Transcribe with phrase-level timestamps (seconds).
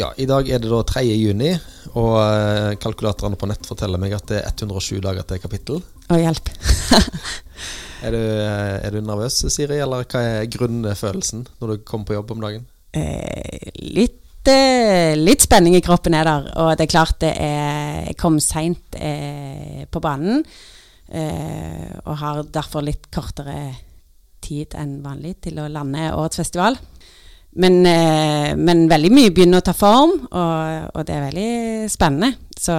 [0.00, 1.02] Ja, i dag er det da 3.
[1.12, 1.50] juni,
[1.98, 5.82] og eh, kalkulatorene på nett forteller meg at det er 107 dager til kapittel.
[6.08, 6.50] Å, hjelp.
[8.00, 12.14] Er du, eh, er du nervøs, Siri, eller hva er grunnfølelsen når du kommer på
[12.14, 12.62] jobb om dagen?
[12.96, 18.06] Eh, litt, eh, litt spenning i kroppen er der, og det er klart det er
[18.06, 20.40] Jeg kom seint eh, på banen,
[21.12, 23.58] eh, og har derfor litt kortere
[24.40, 26.80] tid enn vanlig til å lande årets festival.
[27.58, 32.36] Men, eh, men veldig mye begynner å ta form, og, og det er veldig spennende.
[32.60, 32.76] Så,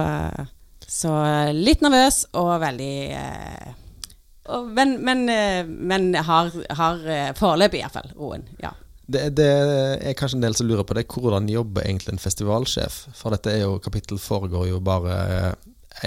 [0.88, 1.12] så
[1.52, 3.72] litt nervøs og veldig eh,
[4.50, 8.46] og, men, men, eh, men har, har eh, foreløpig iallfall roen.
[8.62, 8.72] Ja.
[9.12, 9.50] Det, det
[10.02, 11.06] er kanskje en del som lurer på det.
[11.10, 13.02] Hvordan jobber egentlig en festivalsjef?
[13.18, 15.50] For dette er jo, kapittel foregår jo bare eh,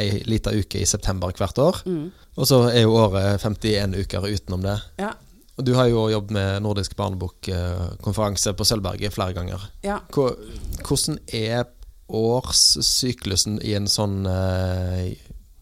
[0.01, 1.83] ei lita uke i september hvert år.
[1.87, 2.09] Mm.
[2.35, 4.75] Og så er jo året 51 uker utenom det.
[4.99, 5.13] Ja.
[5.57, 9.61] Du har jo jobbet med Nordisk barnebokkonferanse på Sølvberget flere ganger.
[9.83, 10.01] ja.
[10.11, 11.65] Hvordan er
[12.05, 15.15] årssyklusen i en sånn eh,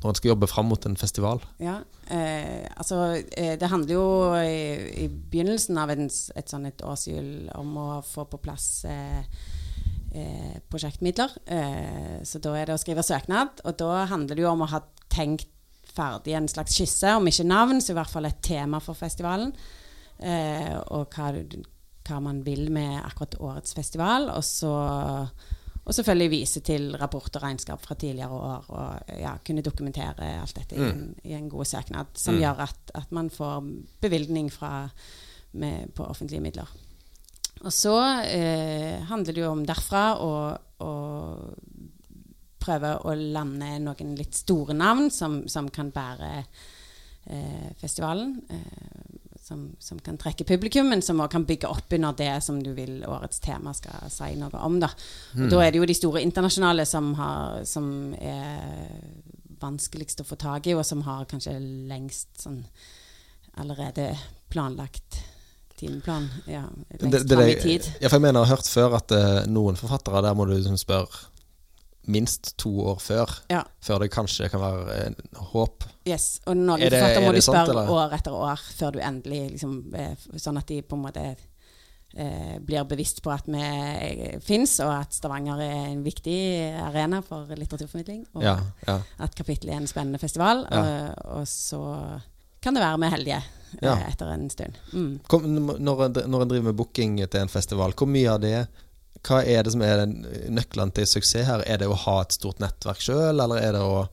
[0.03, 1.39] Når en skal jobbe fram mot en festival?
[1.63, 1.77] Ja,
[2.11, 4.07] eh, altså eh, Det handler jo
[4.41, 9.21] i, i begynnelsen av en, et sånn et årshjul om å få på plass eh,
[10.11, 11.31] eh, prosjektmidler.
[11.45, 14.71] Eh, så da er det å skrive søknad, og da handler det jo om å
[14.73, 15.47] ha tenkt
[15.93, 19.53] ferdig en slags skisse, om ikke navn, så i hvert fall et tema for festivalen.
[20.23, 21.31] Eh, og hva,
[22.07, 24.29] hva man vil med akkurat årets festival.
[24.31, 24.71] Og så
[25.83, 30.55] og selvfølgelig vise til rapport og regnskap fra tidligere år, og ja, kunne dokumentere alt
[30.55, 32.39] dette i, en, i en god søknad, som Mm.
[32.39, 33.67] gjør at, at man får
[33.99, 34.89] bevilgning fra,
[35.51, 36.71] med, på offentlige midler.
[37.65, 37.97] Og så
[38.31, 40.31] eh, handler det jo om derfra å
[42.63, 46.31] prøve å lande noen litt store navn som, som kan bære
[47.27, 48.37] eh, festivalen.
[48.49, 49.12] Eh,
[49.43, 52.71] som, som kan trekke publikum, men som også kan bygge opp under det som du
[52.77, 54.79] vil årets tema skal si noe om.
[54.79, 54.89] Da.
[55.35, 58.63] Og da er det jo de store internasjonale som, har, som er
[59.63, 61.57] vanskeligst å få tak i, og som har kanskje
[61.91, 62.63] lengst sånn
[63.59, 64.13] allerede
[64.53, 65.19] planlagt
[65.77, 66.29] timeplan.
[66.47, 66.63] Ja,
[67.01, 67.91] lengst fram i tid.
[67.99, 70.55] Ja, for jeg mener, jeg har hørt før at uh, noen forfattere der må du
[70.55, 71.27] liksom spørre
[72.07, 73.29] minst to år før.
[73.49, 73.61] Ja.
[73.81, 75.15] Før det kanskje kan være en
[75.53, 75.83] håp.
[76.07, 77.89] Yes, og når Er det- forfattere er må du sant, spørre eller?
[77.93, 81.35] år etter år før du endelig liksom, eh, Sånn at de på en måte
[82.15, 86.37] eh, blir bevisst på at vi eh, fins, og at Stavanger er en viktig
[86.83, 88.25] arena for litteraturformidling.
[88.35, 88.99] Og Ja, ja.
[89.19, 90.65] at kapittelet er en spennende festival.
[90.69, 92.19] Og, og så
[92.61, 93.41] kan det være vi er heldige
[93.81, 94.73] eh, etter en stund.
[94.93, 95.19] Mm.
[95.27, 95.41] Kom,
[95.79, 98.67] når, en, når en driver med booking til en festival, hvor mye av det
[99.23, 100.17] Hva er det som er den
[100.55, 101.63] nøkkelen til suksess her?
[101.69, 104.05] Er det å ha et stort nettverk sjøl, eller er det å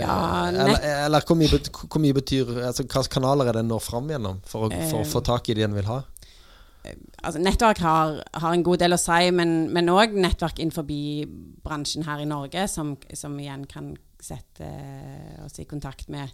[0.00, 4.08] Ja, eller, eller hvor, mye, hvor mye betyr altså, Hvilke kanaler er det når fram
[4.08, 6.02] gjennom for å, for å Eh, få tak i det en vil ha?
[7.22, 10.86] altså nettverk har, har en god del å si, men òg nettverk innenfor
[11.64, 16.30] bransjen her i Norge, som, som igjen kan sette eh, oss i kontakt med,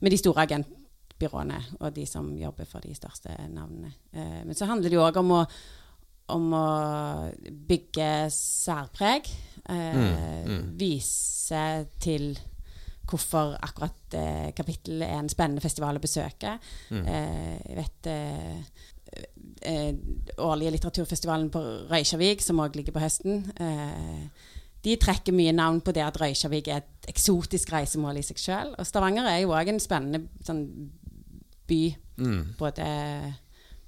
[0.00, 3.94] med de store agentbyråene og de som jobber for de største navnene.
[4.12, 5.42] Eh, men så handler det jo òg om å
[6.34, 6.66] om å
[7.68, 9.28] bygge særpreg.
[9.68, 10.66] Eh, Mm, mm.
[10.78, 12.38] Vise til
[13.06, 16.56] hvorfor akkurat eh, kapittelet er en spennende festival å besøke.
[16.90, 17.06] Mm.
[17.06, 18.60] Eh, jeg vet eh,
[19.62, 19.94] eh,
[20.38, 23.44] årlige litteraturfestivalen på Røykjavik, som òg ligger på høsten.
[23.58, 24.26] Eh,
[24.86, 28.74] de trekker mye navn på det at Røykjavik er et eksotisk reisemål i seg sjøl.
[28.78, 30.64] Og Stavanger er jo òg en spennende sånn,
[31.66, 32.54] by, Mm.
[32.58, 32.84] både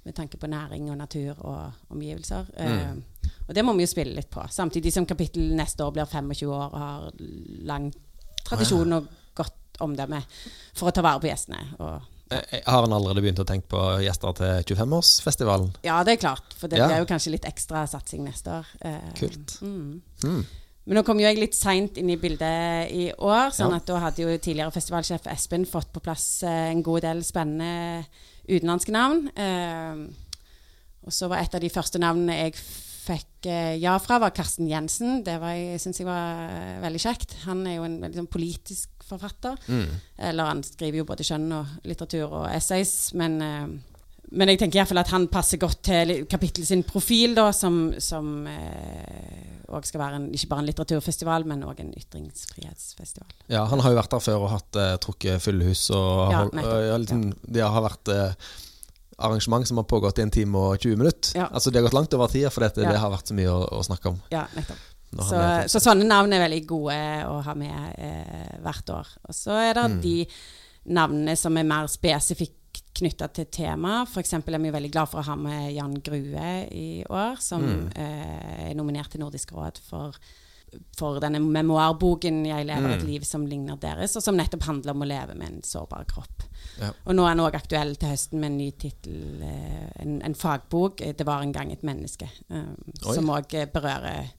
[0.05, 2.45] med tanke på næring og natur og omgivelser.
[2.57, 3.01] Mm.
[3.25, 4.45] Uh, og det må vi jo spille litt på.
[4.51, 7.09] Samtidig som kapittel neste år blir 25 år og har
[7.69, 7.89] lang
[8.45, 10.21] tradisjon og godt omdømme
[10.77, 11.59] for å ta vare på gjestene.
[11.79, 15.71] Og Eh, eh, Har en allerede begynt å tenke på gjester til 25-årsfestivalen?
[15.81, 16.53] Ja, det er klart.
[16.53, 16.87] For det Ja.
[16.87, 18.65] blir jo kanskje litt ekstra satsing neste år.
[18.85, 19.61] Uh, Kult.
[19.61, 20.01] Mm.
[20.23, 20.45] Mm.
[20.87, 23.99] Men nå kom jo jeg litt seint inn i bildet i år, sånn at da
[24.01, 28.05] hadde jo tidligere festivalsjef Espen fått på plass eh, en god del spennende
[28.49, 29.27] utenlandske navn.
[29.37, 30.05] Eh,
[31.05, 34.67] og så var et av de første navnene jeg fikk eh, ja fra, var Karsten
[34.69, 35.21] Jensen.
[35.25, 37.37] Det var jeg- syns jeg var veldig kjekt.
[37.45, 39.55] Han er jo en veldig sånn politisk forfatter.
[39.67, 39.93] Mm.
[40.31, 43.39] Eller han skriver jo både skjønn og litteratur og essays, men,
[44.31, 48.45] men jeg tenker iallfall at han passer godt til kapittel sin profil, da, som, som
[49.69, 53.29] òg skal være en, ikke bare en litteraturfestival, men òg en ytringsfrihetsfestival.
[53.53, 55.87] Ja, han har jo vært der før og hatt eh, trukket fullhus.
[55.93, 56.73] Og Ja, hold- nettopp.
[56.73, 57.23] og, ja, liksom,
[57.57, 58.33] Det har vært eh,
[59.19, 61.33] arrangement som har pågått i en time og 20 minutter.
[61.37, 61.49] Ja.
[61.51, 63.65] Altså Det har gått langt over tida, for dette, det har vært så mye å,
[63.79, 64.21] å snakke om.
[64.33, 64.85] Ja, nettopp.
[65.09, 65.37] Så,
[65.73, 69.07] så sånne navn er veldig gode å ha med eh, hvert år.
[69.27, 70.01] Og så er det Mm.
[70.03, 70.27] de
[70.93, 72.58] navnene som er mer spesifikt
[72.95, 74.03] knytta til tema.
[74.05, 74.33] F.eks.
[74.33, 77.91] er vi veldig glad for å ha med Jan Grue i år, som Mm.
[77.95, 80.15] eh, er nominert til Nordisk råd for,
[80.97, 83.07] for denne memoarboken 'Jeg lever et Mm.
[83.07, 86.43] liv som ligner deres', og som nettopp handler om å leve med en sårbar kropp.
[86.79, 86.91] Ja.
[87.07, 90.33] Og nå er den òg aktuell til høsten med en ny tittel, eh, en, en
[90.35, 94.29] fagbok, 'Det var en gang et menneske', eh, som òg berører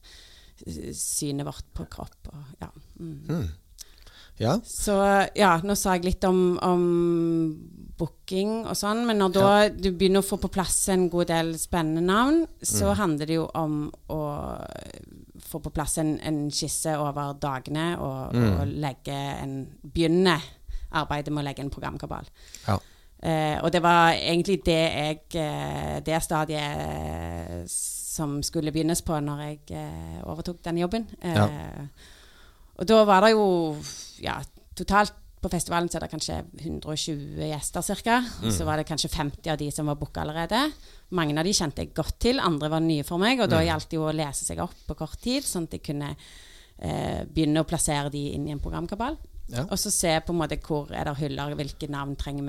[0.92, 2.28] synet vårt på kropp.
[2.32, 2.68] Og, ja.
[3.00, 3.48] Mm.
[4.40, 4.54] Ja.
[4.64, 4.94] Så
[5.36, 6.84] ja, nå sa jeg litt om, om
[8.00, 11.50] booking og sånn, men når da du begynner å få på plass en god del
[11.60, 12.96] spennende navn, så Mm.
[12.96, 13.74] handler det jo om
[14.08, 14.20] å
[15.50, 18.60] få på plass en, en skisse over dagene og, Mm.
[18.60, 20.38] og legge en Begynne
[20.92, 22.24] arbeidet med å legge en programkabal.
[22.66, 22.78] Ja.
[23.22, 29.12] Eh, og det var egentlig det jeg eh, Det stadiet eh, som skulle begynnes på
[29.20, 31.06] når jeg eh, overtok den jobben.
[31.22, 31.48] Eh, Ja.
[32.80, 33.46] Og da var det jo
[34.24, 34.38] ja,
[34.76, 38.16] totalt på festivalen så er det kanskje 120 gjester ca.
[38.44, 38.66] Og så Mm.
[38.66, 40.72] var det kanskje 50 av de som var booka allerede.
[41.16, 43.40] Mange av de kjente jeg godt til, andre var nye for meg.
[43.40, 43.66] Og da Mm.
[43.66, 46.14] gjaldt det jo å lese seg opp på kort tid, sånn at jeg kunne
[46.82, 49.16] eh, begynne å plassere de inn i en programkabal.
[49.48, 49.62] Ja.
[49.64, 52.42] Og så se på en måte hvor er det hyller, hvilke navn trenger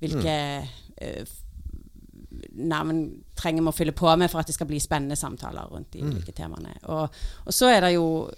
[0.00, 0.66] vi Hvilke
[0.98, 1.24] eh,
[2.56, 5.90] navn trenger vi å fylle på med for at det skal bli spennende samtaler rundt
[5.92, 6.10] de Mm.
[6.14, 6.74] ulike temaene.
[6.88, 7.10] Og,
[7.46, 8.30] og så er det jo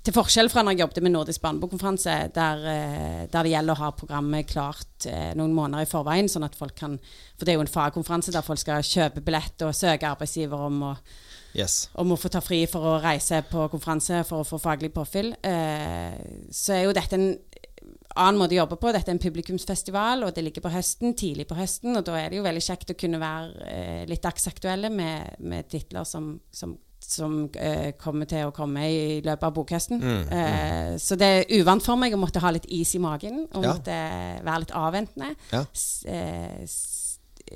[0.00, 3.82] til forskjell fra når jeg jobbet med Nordisk barnebokkonferanse, der, eh, der det gjelder å
[3.82, 6.96] ha programmet klart eh, noen måneder i forveien, sånn at folk kan
[7.36, 10.86] For det er jo en fagkonferanse der folk skal kjøpe billett og søke arbeidsgiver om
[10.92, 10.94] å
[11.50, 11.88] Yes.
[11.98, 15.32] om å få ta fri for å reise på konferanse for å få faglig påfyll,
[15.42, 16.14] eh,
[16.46, 17.32] så er jo dette en
[18.14, 18.92] annen måte å jobbe på.
[18.94, 21.96] Dette er en publikumsfestival, og det ligger på høsten, tidlig på høsten.
[21.98, 26.06] Og da er det jo veldig kjekt å kunne være litt dagsaktuelle med, med titler
[26.06, 26.76] som, som,
[27.10, 30.00] som eh, kommer til å komme i løpet av bokhøsten.
[30.00, 30.30] Mm, mm.
[30.38, 33.64] Eh, så det er uvant for meg å måtte ha litt is i magen, og
[33.66, 33.74] Ja.
[33.74, 33.98] måtte
[34.46, 35.34] være litt avventende.
[35.52, 35.64] Ja.
[35.74, 36.78] S, eh, s,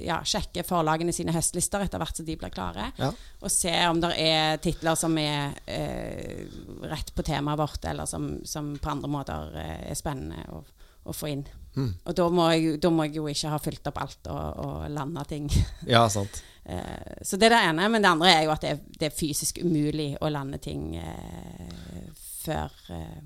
[0.03, 4.11] ja, sjekke forlagene sine høstlister etter hvert som de blir klare og se om det
[4.19, 6.49] er titler som er eh,
[6.91, 10.65] rett på temaet vårt, eller som, som på andre måter eh, er spennende å,
[11.05, 11.45] å få inn.
[11.77, 11.93] Mm.
[12.07, 14.91] Og da må, jeg, da må jeg jo ikke ha fylt opp alt og, og
[14.95, 15.47] landa ting.
[15.95, 16.43] ja, sant.
[16.66, 17.88] Eh, så det er det ene.
[17.88, 20.96] Men det andre er jo at det er, det er fysisk umulig å lande ting
[20.96, 22.11] eh,
[22.44, 23.22] før eh,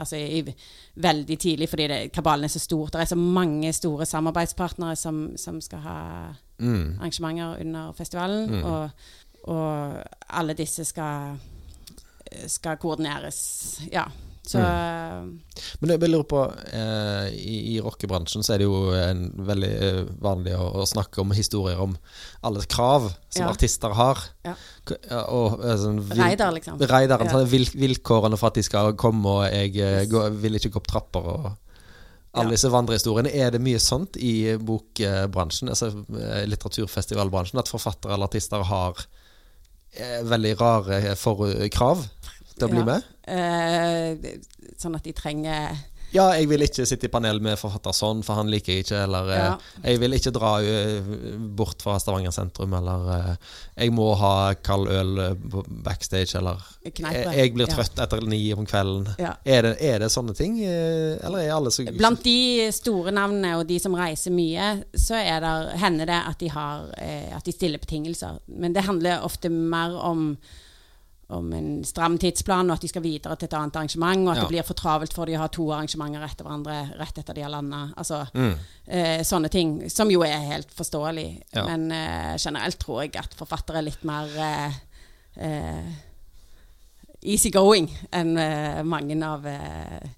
[0.00, 0.38] Altså i,
[0.96, 2.94] veldig tidlig, fordi det, kabalen er så stort.
[2.94, 5.98] Det er så mange store samarbeidspartnere som, som skal ha
[6.60, 6.98] Mm.
[7.00, 8.50] arrangementer under festivalen.
[8.50, 8.64] Mm.
[8.64, 8.90] Og,
[9.42, 11.36] og alle disse skal,
[12.46, 13.80] skal koordineres.
[13.92, 14.04] Ja.
[14.46, 14.58] Så
[15.80, 16.40] Men jeg lurer på
[16.72, 21.20] eh, I, i rockebransjen så er det jo en veldig eh, vanlig å, å snakke
[21.22, 21.92] om historier om
[22.46, 23.50] alle krav som Ja.
[23.52, 24.22] artister har.
[24.46, 24.54] Ja.
[25.28, 26.80] Og, eh, sånn, Reidar, liksom.
[26.80, 27.36] Reidaren, Ja.
[27.36, 30.08] sånn, vil, vilkårene for at de skal komme, og jeg yes.
[30.10, 31.50] gå, vil ikke gå opp trapper og
[32.32, 33.32] alle disse vandrehistoriene.
[33.34, 39.04] Er det mye sånt i bokbransjen, altså eh, litteraturfestivalbransjen, at forfattere eller artister har
[39.98, 41.00] eh, veldig rare
[41.74, 42.06] krav
[42.58, 42.84] til å bli Ja.
[42.84, 43.02] med?
[43.30, 44.38] Eh,
[44.80, 45.76] sånn at de trenger
[46.12, 48.96] Ja, jeg vil ikke sitte i panel med forfatter sånn, for han liker jeg ikke.
[49.04, 49.58] Eller eh, Ja.
[49.84, 51.00] jeg vil ikke dra eh,
[51.54, 52.72] bort fra Stavanger sentrum.
[52.74, 53.36] Eller eh,
[53.84, 55.36] jeg må ha kald øl
[55.84, 56.34] backstage.
[56.34, 57.30] Eller kneipe.
[57.36, 57.76] jeg, blir blir Ja.
[57.76, 59.06] trøtt etter ni om kvelden.
[59.22, 59.36] Ja.
[59.46, 60.58] Er, det, er det sånne ting?
[60.64, 65.38] Eller er alle så Blant de store navnene og de som reiser mye, så er
[65.46, 66.90] der, hender det at de, har,
[67.36, 68.40] at de stiller betingelser.
[68.48, 70.36] Men det handler ofte mer om,
[71.30, 74.36] om en stram tidsplan, og at de skal videre til et annet arrangement, og at
[74.36, 74.42] Ja.
[74.42, 77.42] det blir for travelt for de å ha to arrangementer etter hverandre rett etter de
[77.42, 77.92] har landa.
[77.96, 78.54] Altså, Mm.
[78.88, 81.42] eh, sånne ting, som jo er helt forståelig.
[81.54, 81.64] Ja.
[81.66, 84.72] Men eh, generelt tror jeg at forfattere er litt mer eh,
[85.36, 85.84] eh,
[87.22, 90.08] easygoing enn eh, mange av, eh,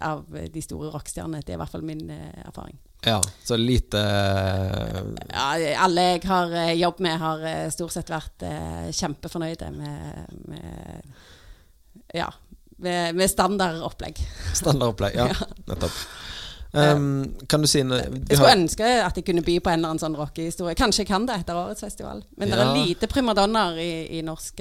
[0.00, 1.40] av de store rockestjernene.
[1.44, 2.78] Det er i hvert fall min eh, erfaring.
[3.06, 5.02] Ja, så lite eh,
[5.32, 5.46] Ja,
[5.84, 8.44] alle jeg har eh, jobbet med, har eh, stort sett vært
[8.92, 11.14] kjempefornøyde med, med
[12.14, 12.26] Ja,
[12.76, 14.20] med, med standardopplegg.
[14.54, 15.14] standardopplegg.
[15.16, 15.46] Ja, Ja.
[15.72, 16.02] nettopp.
[16.72, 19.90] Um, kan du si noe Jeg skulle ønske at jeg kunne by på en eller
[19.90, 20.76] annen sånn rockehistorie.
[20.78, 22.20] Kanskje jeg kan det etter årets festival.
[22.38, 23.88] Men det er lite primadonnaer i,
[24.18, 24.60] i norsk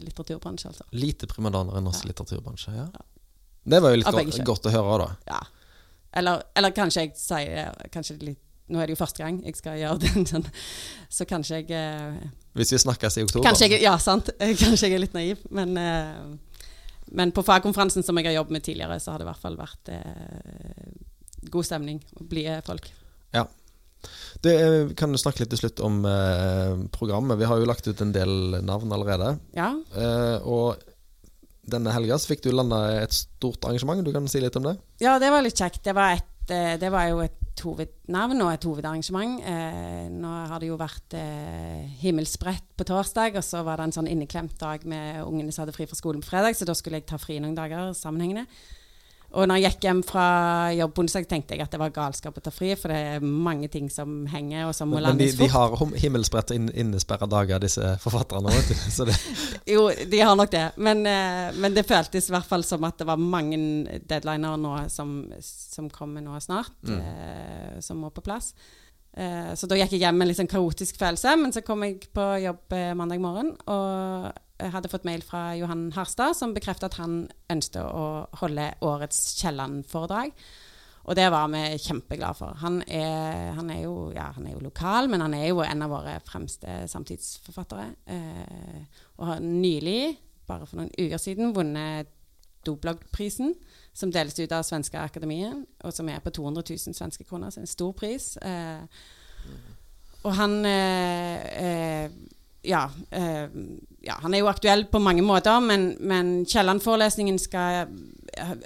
[0.00, 0.86] litteraturbransje, altså.
[0.96, 2.12] Lite primadonner i norsk Ja.
[2.14, 2.72] litteraturbransje.
[2.78, 2.86] Ja.
[3.64, 5.10] Det var jo litt godt, godt å høre, da.
[5.34, 5.42] Ja.
[6.14, 9.76] Eller, eller kanskje jeg sier kanskje litt Nå er det jo første gang jeg skal
[9.76, 9.98] gjøre
[10.30, 10.46] den,
[11.12, 13.44] så kanskje jeg eh, Hvis vi snakkes i oktober.
[13.44, 14.30] Kanskje jeg, ja, sant.
[14.62, 16.70] Kanskje jeg er litt naiv, men, eh,
[17.12, 19.58] men på fagkonferansen som jeg har jobbet med tidligere, så har det i hvert fall
[19.60, 20.94] vært eh,
[21.52, 22.88] god stemning blide folk.
[24.40, 26.00] Det, eh, kan du snakke litt til slutt om
[26.92, 27.38] programmet?
[27.40, 29.34] Vi har jo lagt ut en del navn allerede.
[29.56, 29.74] Ja.
[29.92, 30.80] Eh, og
[31.70, 34.04] denne helga fikk du landa et stort arrangement.
[34.04, 34.76] Du kan si litt om det?
[35.02, 35.82] ja, det var litt kjekt.
[35.86, 39.40] Det var, et, eh, det var jo et hovednavn og et hovedarrangement.
[39.40, 43.98] Eh, nå har det jo vært eh, himmelsbrett på torsdag, og så var det en
[44.00, 47.00] sånn inneklemt dag med ungene som hadde fri fra skolen på fredag, så da skulle
[47.00, 48.48] jeg ta fri noen dager sammenhengende.
[49.34, 50.24] Og når jeg gikk hjem fra
[50.76, 53.66] jobb onsdag, tenkte jeg at det var galskap å ta fri, for det er mange
[53.72, 55.74] ting som henger, og som må Men de, Men de har
[56.04, 58.52] himmelspredt inn, innesperra dager, disse forfatterne.
[58.54, 59.16] Det,
[59.74, 60.62] Jo, de har nok det.
[60.78, 63.58] Men, eh, men det føltes i hvert fall som at det var mange
[64.06, 67.00] deadliner nå som, som kommer nå snart, Mm.
[67.00, 68.52] eh, som må på plass.
[69.16, 71.82] Eh, så da gikk jeg hjem med en litt sånn kaotisk følelse, men så kom
[71.86, 74.30] jeg på jobb eh, mandag morgen og
[74.72, 78.04] hadde fått mail fra Johan Harstad som bekreftet at han ønsket å
[78.40, 80.32] holde årets Kielland-foredrag.
[81.04, 82.56] Og det var vi kjempeglade for.
[82.62, 85.84] Han er, han, er jo, ja, han er jo lokal, men han er jo en
[85.84, 87.90] av våre fremste samtidsforfattere.
[88.08, 90.14] Eh, og har nylig,
[90.48, 92.08] bare for noen uker siden, vunnet
[92.64, 93.52] Dobloggprisen,
[93.92, 97.60] som deles ut av Svenske Akademien, og som er på 200 000 svenske kroner, så
[97.60, 98.30] en stor pris.
[98.40, 98.86] Eh,
[100.24, 102.14] og han eh, eh,
[102.64, 103.52] ja, eh,
[104.04, 107.88] ja, han er jo aktuell på mange måter, men, men Kielland-forelesningen skal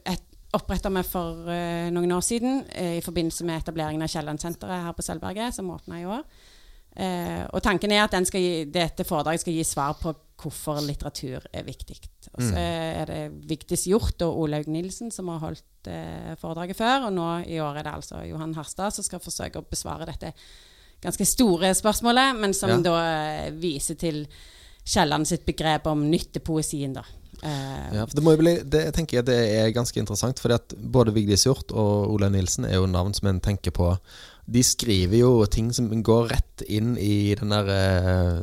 [0.09, 0.25] et,
[0.57, 4.97] oppretta vi for uh, noen år siden uh, i forbindelse med etableringen av Kielland-senteret her
[4.97, 6.25] på Sølvberget, som åpna i år.
[6.99, 10.81] Uh, og tanken er at den skal gi, dette foredraget skal gi svar på hvorfor
[10.87, 11.99] litteratur er viktig.
[12.33, 15.89] Og så er det Vigdis Hjort og Olaug Nilsen som har holdt
[16.39, 19.67] foredraget før, og nå i år er det altså Johan Harstad som skal forsøke å
[19.67, 20.31] besvare dette
[21.03, 22.79] ganske store spørsmålet, men som Ja.
[22.87, 24.29] da viser til
[24.89, 27.05] Kielland sitt begrep om nyttepoesien, da.
[27.43, 30.75] Eh, ja, for det må jo bli, det jeg tenker det er ganske interessant, at
[30.79, 33.93] både Vigdis Hjort og Ole Nilsen er jo navn som en tenker på.
[34.49, 38.39] De skriver jo ting som går rett inn i den der eh,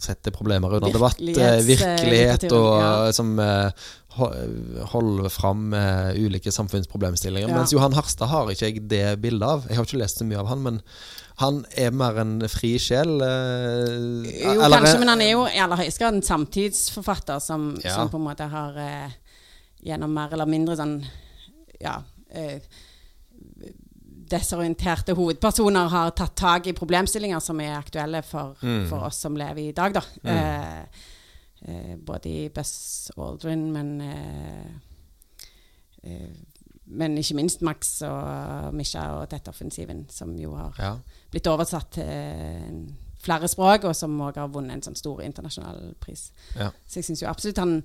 [0.00, 1.20] Setter problemer under debatt.
[1.20, 2.90] eh, virkelighet og ja.
[3.16, 3.36] som
[4.16, 5.74] holder fram
[6.16, 7.50] ulike samfunnsproblemstillinger.
[7.50, 7.56] Ja.
[7.58, 9.66] Mens Johan Harstad har ikke jeg det bildet av.
[9.68, 10.80] Jeg har ikke lest så mye av han, men
[11.38, 13.20] han er mer en fri sjel.
[13.20, 17.76] eh, Jo, eller- kanskje, men han er jo i aller høyeste grad en samtidsforfatter som,
[17.84, 17.94] Ja.
[17.94, 19.10] som på en måte har eh,
[19.84, 21.04] gjennom mer eller mindre sånn
[21.80, 21.98] ja
[22.30, 22.60] eh,
[24.28, 28.88] desorienterte hovedpersoner har tatt tak i problemstillinger som er aktuelle for, Mm.
[28.88, 30.00] for oss som lever i dag, da.
[30.24, 30.86] Mm.
[31.68, 34.66] eh, både i Buzz Aldrin, men eh,
[36.02, 36.28] eh,
[36.86, 40.92] Men ikke minst Max og Misha og Tett-offensiven, som jo har ja.
[41.32, 42.70] blitt oversatt til eh,
[43.26, 46.28] flere språk, og som òg har vunnet en sånn stor internasjonal pris.
[46.54, 46.70] Ja.
[46.86, 47.80] Så jeg syns jo absolutt han,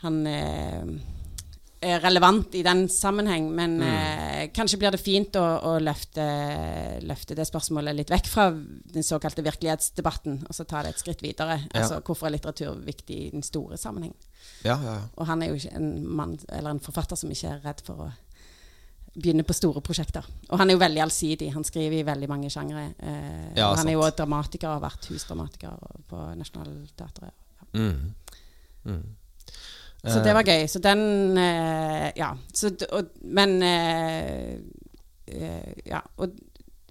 [0.00, 0.94] han eh,
[1.84, 3.82] er relevant i den sammenheng, men Mm.
[3.86, 6.24] eh, kanskje blir det fint å, å løfte,
[7.04, 11.22] løfte det spørsmålet litt vekk fra den såkalte virkelighetsdebatten, og så ta det et skritt
[11.22, 11.60] videre.
[11.68, 11.82] Ja.
[11.82, 14.14] Altså hvorfor er litteratur viktig i den store sammenheng?
[14.64, 15.04] Ja, ja, ja.
[15.18, 18.08] Og han er jo ikke en mann eller en forfatter som ikke er redd for
[18.08, 18.10] å
[19.18, 20.26] begynne på store prosjekter.
[20.48, 21.52] Og han er jo veldig allsidig.
[21.54, 22.86] Han skriver i veldig mange sjangre.
[22.98, 27.32] Eh, Ja, og han er jo også dramatiker, har vært husdramatiker på Nationaltheatret.
[27.74, 28.14] Mm.
[28.84, 29.02] Mm.
[30.04, 30.66] Så Eh, det var gøy.
[30.70, 32.32] Så den eh, Ja.
[32.54, 34.58] Så, og, men eh,
[35.26, 36.00] eh, Ja.
[36.16, 36.30] Og,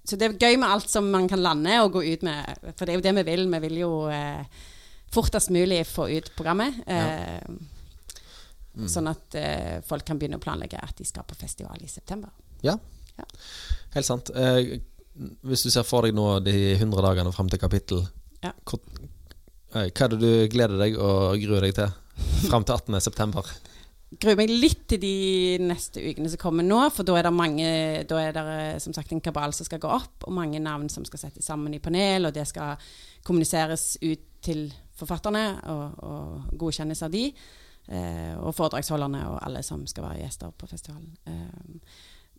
[0.08, 2.46] så det er gøy med alt som man kan lande og gå ut med.
[2.78, 3.48] For det er jo det vi vil.
[3.52, 4.46] Vi vil jo eh,
[5.12, 6.74] fortest mulig få ut programmet.
[6.88, 7.42] Eh,
[8.78, 8.88] Mm.
[8.94, 12.30] Sånn at eh, folk kan begynne å planlegge at de skal på festival i september.
[12.62, 12.78] Ja,
[13.96, 14.30] Helt sant.
[14.30, 14.78] Eh,
[15.42, 18.04] hvis du ser for deg nå de 100 dagene fram til kapittel,
[18.44, 18.52] Ja.
[18.70, 18.80] hvor,
[19.74, 21.90] eh, hva er det du gleder deg og gruer deg til
[22.52, 23.02] fram til 18.
[23.02, 23.42] september?
[24.22, 27.68] gruer meg litt til de neste ukene som kommer nå, for da er det mange
[28.08, 30.88] Da er det eh, som sagt en kabal som skal gå opp, og mange navn
[30.90, 32.78] som skal settes sammen i panel, og det skal
[33.28, 37.32] kommuniseres ut til forfatterne og, og godkjennes av de.
[37.88, 41.14] Eh, og foredragsholderne og alle som skal være gjester på festivalen.
[41.28, 41.80] Eh,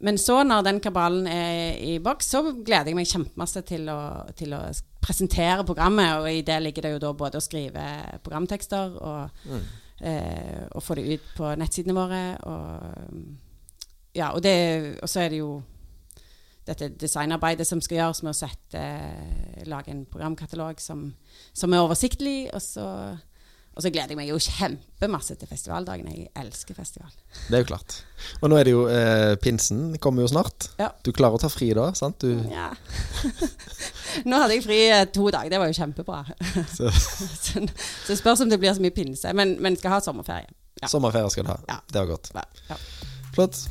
[0.00, 3.98] men så, når den kabalen er i boks, så gleder jeg meg kjempemasse til å,
[4.38, 4.60] til å
[5.02, 6.20] presentere programmet.
[6.20, 7.82] Og i det ligger det jo da både å skrive
[8.22, 9.64] programtekster og Mm.
[10.06, 12.22] eh, og få det ut på nettsidene våre.
[12.46, 13.24] Og,
[14.14, 15.62] ja, og, det, og så er det jo
[16.68, 21.14] dette designarbeidet som skal gjøres med å sette, eh, lage en programkatalog som,
[21.52, 22.50] som er oversiktlig.
[22.54, 22.86] Og så,
[23.78, 26.08] og så gleder jeg meg jo kjempemasse til festivaldagen.
[26.11, 27.12] Jeg elsker festival.
[27.47, 28.00] Det er jo klart.
[28.42, 30.66] Og nå er det jo eh, pinsen kommer jo snart.
[30.82, 30.88] Ja.
[31.06, 32.18] Du klarer å ta fri da, sant?
[32.26, 32.73] Du, Ja.
[34.28, 36.25] Nå hadde jeg fri eh, to dager, det var jo kjempebra.
[36.76, 36.90] Så-
[38.08, 39.30] så, spørs om det blir så mye pinse.
[39.37, 40.50] Men, men skal ha sommerferie.
[40.82, 40.90] Ja.
[40.90, 41.58] Sommerferie skal du ha.
[41.70, 41.78] Ja.
[41.87, 42.32] Det var godt.
[42.35, 42.78] Ja.
[43.37, 43.62] Flott.